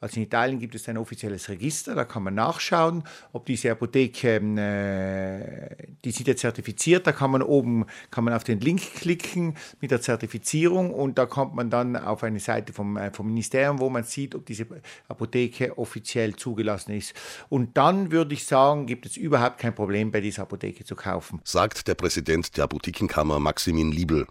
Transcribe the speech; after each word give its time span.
Also 0.00 0.16
in 0.16 0.22
Italien 0.22 0.60
gibt 0.60 0.74
es 0.76 0.88
ein 0.88 0.96
offizielles 0.96 1.48
Register, 1.48 1.94
da 1.94 2.04
kann 2.04 2.22
man 2.22 2.34
nachschauen, 2.34 3.02
ob 3.32 3.46
diese 3.46 3.72
Apotheke, 3.72 4.36
äh, 4.36 5.86
die 6.04 6.10
sind 6.12 6.28
ja 6.28 6.36
zertifiziert, 6.36 7.06
da 7.06 7.12
kann 7.12 7.32
man 7.32 7.42
oben, 7.42 7.84
kann 8.10 8.22
man 8.22 8.32
auf 8.32 8.44
den 8.44 8.60
Link 8.60 8.80
klicken 8.94 9.56
mit 9.80 9.90
der 9.90 10.00
Zertifizierung 10.00 10.94
und 10.94 11.18
da 11.18 11.26
kommt 11.26 11.56
man 11.56 11.68
dann 11.68 11.96
auf 11.96 12.22
eine 12.22 12.38
Seite 12.38 12.72
vom, 12.72 12.96
äh, 12.96 13.12
vom 13.12 13.26
Ministerium, 13.26 13.80
wo 13.80 13.90
man 13.90 14.04
sieht, 14.04 14.36
ob 14.36 14.46
diese 14.46 14.66
Apotheke 15.08 15.76
offiziell 15.76 16.36
zugelassen 16.36 16.92
ist. 16.92 17.14
Und 17.48 17.76
dann 17.76 18.12
würde 18.12 18.34
ich 18.34 18.44
sagen, 18.44 18.86
gibt 18.86 19.04
es 19.04 19.16
überhaupt 19.16 19.58
kein 19.58 19.74
Problem, 19.74 20.12
bei 20.12 20.20
dieser 20.20 20.42
Apotheke 20.42 20.84
zu 20.84 20.94
kaufen. 20.94 21.40
Sagt 21.42 21.88
der 21.88 21.96
Präsident 21.96 22.56
der 22.56 22.64
Apothekenkammer 22.64 23.40
Maximin 23.40 23.90
Liebel. 23.90 24.26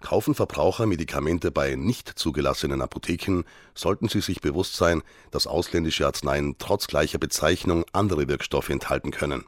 Kaufen 0.00 0.34
Verbraucher 0.34 0.86
Medikamente 0.86 1.50
bei 1.50 1.74
nicht 1.74 2.08
zugelassenen 2.08 2.80
Apotheken, 2.82 3.42
sollten 3.74 4.08
sie 4.08 4.20
sich 4.20 4.40
bewusst 4.40 4.76
sein, 4.76 5.02
dass 5.30 5.46
ausländische 5.46 6.06
Arzneien 6.06 6.56
trotz 6.58 6.86
gleicher 6.86 7.18
Bezeichnung 7.18 7.84
andere 7.92 8.28
Wirkstoffe 8.28 8.70
enthalten 8.70 9.10
können. 9.10 9.44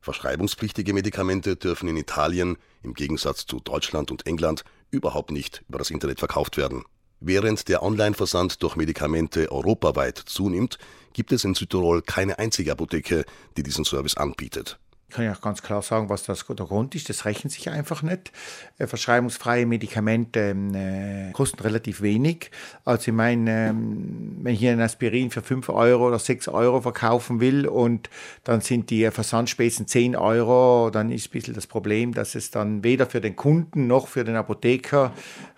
Verschreibungspflichtige 0.00 0.92
Medikamente 0.92 1.56
dürfen 1.56 1.88
in 1.88 1.96
Italien, 1.96 2.58
im 2.84 2.94
Gegensatz 2.94 3.44
zu 3.44 3.58
Deutschland 3.58 4.12
und 4.12 4.24
England, 4.24 4.62
überhaupt 4.92 5.32
nicht 5.32 5.64
über 5.68 5.78
das 5.78 5.90
Internet 5.90 6.20
verkauft 6.20 6.56
werden. 6.56 6.84
Während 7.18 7.68
der 7.68 7.82
Online-Versand 7.82 8.62
durch 8.62 8.76
Medikamente 8.76 9.50
europaweit 9.50 10.16
zunimmt, 10.18 10.78
gibt 11.12 11.32
es 11.32 11.44
in 11.44 11.54
Südtirol 11.54 12.02
keine 12.02 12.38
einzige 12.38 12.70
Apotheke, 12.70 13.24
die 13.56 13.64
diesen 13.64 13.84
Service 13.84 14.16
anbietet. 14.16 14.78
Ich 15.08 15.14
kann 15.14 15.24
ja 15.24 15.32
auch 15.32 15.40
ganz 15.40 15.62
klar 15.62 15.82
sagen, 15.82 16.08
was 16.08 16.24
das 16.24 16.44
der 16.44 16.66
Grund 16.66 16.96
ist. 16.96 17.08
Das 17.08 17.24
rechnet 17.24 17.52
sich 17.52 17.70
einfach 17.70 18.02
nicht. 18.02 18.32
Äh, 18.76 18.88
verschreibungsfreie 18.88 19.64
Medikamente 19.64 20.40
ähm, 20.40 20.74
äh, 20.74 21.30
kosten 21.32 21.60
relativ 21.60 22.02
wenig. 22.02 22.50
Also 22.84 23.12
ich 23.12 23.16
meine, 23.16 23.68
ähm, 23.68 24.38
wenn 24.42 24.54
ich 24.54 24.58
hier 24.58 24.72
ein 24.72 24.80
Aspirin 24.80 25.30
für 25.30 25.42
5 25.42 25.68
Euro 25.68 26.08
oder 26.08 26.18
6 26.18 26.48
Euro 26.48 26.80
verkaufen 26.80 27.40
will 27.40 27.68
und 27.68 28.10
dann 28.42 28.60
sind 28.62 28.90
die 28.90 29.08
Versandspesen 29.08 29.86
10 29.86 30.16
Euro, 30.16 30.90
dann 30.90 31.12
ist 31.12 31.28
ein 31.28 31.30
bisschen 31.30 31.54
das 31.54 31.68
Problem, 31.68 32.12
dass 32.12 32.34
es 32.34 32.50
dann 32.50 32.82
weder 32.82 33.06
für 33.06 33.20
den 33.20 33.36
Kunden 33.36 33.86
noch 33.86 34.08
für 34.08 34.24
den 34.24 34.34
Apotheker 34.34 35.12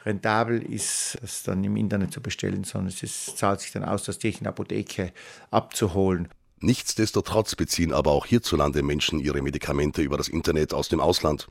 rentabel 0.04 0.62
ist, 0.62 1.16
das 1.22 1.42
dann 1.42 1.64
im 1.64 1.76
Internet 1.76 2.12
zu 2.12 2.20
bestellen, 2.20 2.64
sondern 2.64 2.88
es 2.88 3.02
ist, 3.02 3.38
zahlt 3.38 3.60
sich 3.60 3.72
dann 3.72 3.84
aus, 3.84 4.04
das 4.04 4.18
eine 4.22 4.48
Apotheke 4.50 5.12
abzuholen. 5.50 6.28
Nichtsdestotrotz 6.60 7.54
beziehen 7.54 7.92
aber 7.92 8.10
auch 8.10 8.26
hierzulande 8.26 8.82
Menschen 8.82 9.20
ihre 9.20 9.42
Medikamente 9.42 10.02
über 10.02 10.16
das 10.16 10.28
Internet 10.28 10.74
aus 10.74 10.88
dem 10.88 11.00
Ausland. 11.00 11.48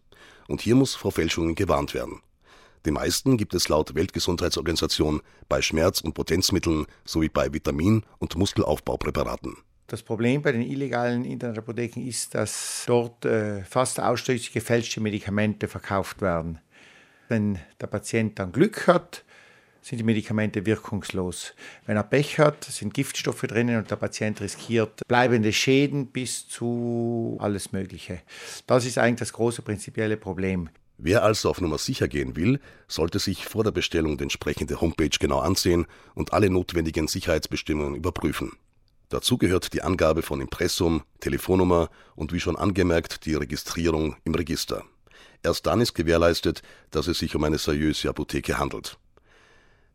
Und 0.47 0.61
hier 0.61 0.75
muss 0.75 0.95
vor 0.95 1.11
Fälschungen 1.11 1.55
gewarnt 1.55 1.93
werden. 1.93 2.21
Die 2.85 2.91
meisten 2.91 3.37
gibt 3.37 3.53
es 3.53 3.69
laut 3.69 3.95
Weltgesundheitsorganisation 3.95 5.21
bei 5.49 5.61
Schmerz- 5.61 6.01
und 6.01 6.13
Potenzmitteln 6.13 6.85
sowie 7.05 7.29
bei 7.29 7.53
Vitamin- 7.53 8.03
und 8.19 8.35
Muskelaufbaupräparaten. 8.35 9.57
Das 9.87 10.03
Problem 10.03 10.41
bei 10.41 10.51
den 10.51 10.61
illegalen 10.61 11.23
Internetapotheken 11.23 12.01
ist, 12.01 12.35
dass 12.35 12.83
dort 12.87 13.23
äh, 13.23 13.63
fast 13.63 14.01
ausschließlich 14.01 14.51
gefälschte 14.51 14.99
Medikamente 14.99 15.69
verkauft 15.69 16.21
werden. 16.21 16.59
Wenn 17.29 17.59
der 17.79 17.87
Patient 17.87 18.37
dann 18.39 18.51
Glück 18.51 18.87
hat, 18.87 19.23
sind 19.81 19.99
die 19.99 20.03
Medikamente 20.03 20.65
wirkungslos. 20.65 21.53
Wenn 21.85 21.97
er 21.97 22.03
Pech 22.03 22.39
hat, 22.39 22.63
sind 22.63 22.93
Giftstoffe 22.93 23.41
drinnen 23.41 23.77
und 23.77 23.89
der 23.89 23.95
Patient 23.95 24.39
riskiert 24.41 25.01
bleibende 25.07 25.53
Schäden 25.53 26.07
bis 26.07 26.47
zu 26.47 27.37
alles 27.39 27.71
Mögliche. 27.71 28.21
Das 28.65 28.85
ist 28.85 28.97
eigentlich 28.97 29.19
das 29.19 29.33
große 29.33 29.61
prinzipielle 29.61 30.17
Problem. 30.17 30.69
Wer 30.99 31.23
also 31.23 31.49
auf 31.49 31.61
Nummer 31.61 31.77
sicher 31.77 32.07
gehen 32.07 32.35
will, 32.35 32.59
sollte 32.87 33.19
sich 33.19 33.45
vor 33.45 33.63
der 33.63 33.71
Bestellung 33.71 34.17
die 34.17 34.23
entsprechende 34.23 34.81
Homepage 34.81 35.15
genau 35.19 35.39
ansehen 35.39 35.85
und 36.15 36.33
alle 36.33 36.49
notwendigen 36.49 37.07
Sicherheitsbestimmungen 37.07 37.95
überprüfen. 37.95 38.53
Dazu 39.09 39.37
gehört 39.37 39.73
die 39.73 39.83
Angabe 39.83 40.21
von 40.21 40.41
Impressum, 40.41 41.03
Telefonnummer 41.19 41.89
und 42.15 42.33
wie 42.33 42.39
schon 42.39 42.55
angemerkt 42.55 43.25
die 43.25 43.35
Registrierung 43.35 44.15
im 44.25 44.35
Register. 44.35 44.83
Erst 45.43 45.65
dann 45.67 45.81
ist 45.81 45.93
gewährleistet, 45.93 46.61
dass 46.91 47.07
es 47.07 47.19
sich 47.19 47.35
um 47.35 47.43
eine 47.43 47.57
seriöse 47.57 48.09
Apotheke 48.09 48.57
handelt. 48.57 48.97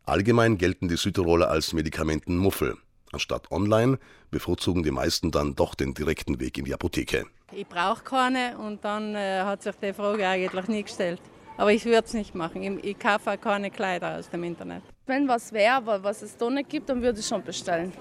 Allgemein 0.05 0.57
gelten 0.57 0.89
die 0.89 0.97
Südtiroler 0.97 1.49
als 1.49 1.71
Medikamentenmuffel. 1.71 2.75
Anstatt 3.13 3.49
online 3.51 3.99
bevorzugen 4.31 4.83
die 4.83 4.91
meisten 4.91 5.31
dann 5.31 5.55
doch 5.55 5.75
den 5.75 5.93
direkten 5.93 6.41
Weg 6.41 6.57
in 6.57 6.65
die 6.65 6.73
Apotheke. 6.73 7.25
Ich 7.53 7.67
brauche 7.67 8.03
keine 8.03 8.57
und 8.57 8.83
dann 8.83 9.15
äh, 9.15 9.43
hat 9.43 9.63
sich 9.63 9.75
die 9.75 9.93
Frage 9.93 10.27
eigentlich 10.27 10.67
nie 10.67 10.83
gestellt. 10.83 11.21
Aber 11.55 11.71
ich 11.71 11.85
würde 11.85 12.03
es 12.05 12.13
nicht 12.13 12.35
machen. 12.35 12.63
Ich, 12.63 12.83
ich 12.83 12.99
kaufe 12.99 13.31
auch 13.31 13.39
keine 13.39 13.71
Kleider 13.71 14.17
aus 14.17 14.29
dem 14.29 14.43
Internet. 14.43 14.83
Wenn 15.05 15.27
was 15.27 15.53
wäre, 15.53 16.03
was 16.03 16.21
es 16.21 16.35
da 16.35 16.49
nicht 16.49 16.69
gibt, 16.69 16.89
dann 16.89 17.01
würde 17.01 17.19
ich 17.19 17.27
schon 17.27 17.43
bestellen 17.43 17.93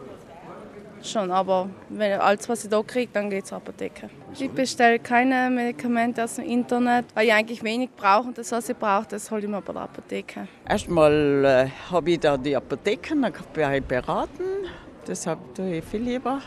schon, 1.07 1.31
aber 1.31 1.69
wenn 1.89 2.21
alles, 2.21 2.49
was 2.49 2.65
ich 2.65 2.71
da 2.71 2.83
kriege, 2.83 3.11
dann 3.13 3.31
geht 3.31 3.45
es 3.45 3.49
zur 3.49 3.59
Apotheke. 3.59 4.11
Ich 4.39 4.51
bestelle 4.51 4.99
keine 4.99 5.51
Medikamente 5.51 6.25
aus 6.25 6.37
dem 6.37 6.45
Internet, 6.47 7.07
weil 7.15 7.27
ich 7.27 7.33
eigentlich 7.33 7.63
wenig 7.63 7.91
brauche 7.97 8.29
und 8.29 8.39
das, 8.39 8.53
was 8.53 8.69
ich 8.69 8.77
brauche, 8.77 9.07
das 9.09 9.31
hole 9.31 9.43
ich 9.43 9.49
mir 9.49 9.61
bei 9.61 9.73
der 9.73 9.83
Apotheke. 9.83 10.49
Erstmal 10.69 11.45
äh, 11.45 11.91
habe 11.91 12.11
ich 12.11 12.21
da 12.21 12.37
die 12.37 12.57
Apotheken, 12.57 13.23
dann 13.23 13.33
kann 13.33 13.75
ich 13.75 13.85
beraten, 13.85 14.45
deshalb 15.07 15.55
tue 15.55 15.77
ich 15.77 15.85
viel 15.85 16.03
lieber. 16.03 16.41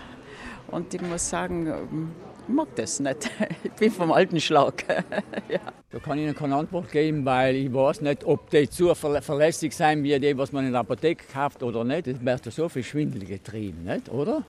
Und 0.67 0.93
ich 0.93 1.01
muss 1.01 1.29
sagen, 1.29 1.67
ähm, 1.67 2.11
ich 2.47 2.53
mag 2.53 2.67
das 2.75 2.99
nicht. 2.99 3.29
Ich 3.63 3.71
bin 3.73 3.91
vom 3.91 4.11
alten 4.11 4.39
Schlag. 4.39 4.83
ja. 5.49 5.59
Da 5.89 5.99
kann 5.99 6.17
ich 6.17 6.25
Ihnen 6.25 6.35
keine 6.35 6.55
Antwort 6.55 6.91
geben, 6.91 7.25
weil 7.25 7.55
ich 7.55 7.73
weiß 7.73 8.01
nicht, 8.01 8.23
ob 8.23 8.49
die 8.49 8.67
so 8.69 8.93
verlässlich 8.93 9.75
sein 9.75 10.03
wie 10.03 10.19
die, 10.19 10.37
was 10.37 10.51
man 10.51 10.65
in 10.65 10.71
der 10.71 10.81
Apotheke 10.81 11.25
kauft 11.31 11.63
oder 11.63 11.83
nicht. 11.83 12.07
Es 12.07 12.23
wird 12.23 12.53
so 12.53 12.69
viel 12.69 12.83
Schwindel 12.83 13.25
getrieben, 13.25 13.83
nicht? 13.83 14.09
oder? 14.09 14.43